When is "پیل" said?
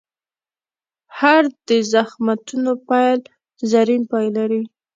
2.87-3.19